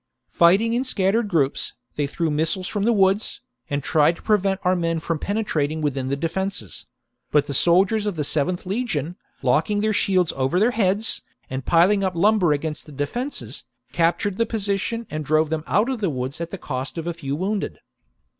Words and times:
Fighting 0.31 0.73
in 0.73 0.83
scattered 0.83 1.27
groups, 1.27 1.75
they 1.95 2.07
threw 2.07 2.31
missiles 2.31 2.67
from 2.67 2.85
the 2.85 2.91
woods, 2.91 3.39
and 3.69 3.83
tried 3.83 4.15
to 4.15 4.23
prevent 4.23 4.59
our 4.63 4.75
men 4.75 4.97
from 4.97 5.19
penetrating 5.19 5.79
within 5.79 6.07
the 6.07 6.15
defences; 6.15 6.87
but 7.29 7.45
the 7.45 7.53
soldiers 7.53 8.07
of 8.07 8.15
the 8.15 8.23
7th 8.23 8.65
legion, 8.65 9.15
locking 9.43 9.81
their 9.81 9.93
shields 9.93 10.33
over 10.35 10.59
their 10.59 10.71
heads, 10.71 11.21
and 11.51 11.65
piling 11.67 12.03
up 12.03 12.15
lumber 12.15 12.51
against 12.51 12.87
the 12.87 12.91
defences, 12.91 13.63
captured 13.93 14.39
the 14.39 14.47
position 14.47 15.05
and 15.11 15.23
drove 15.23 15.51
them 15.51 15.63
out 15.67 15.87
of 15.87 16.01
the 16.01 16.09
woods 16.09 16.41
at 16.41 16.49
the 16.49 16.57
cost 16.57 16.97
of 16.97 17.05
a 17.05 17.13
few 17.13 17.35
wounded. 17.35 17.77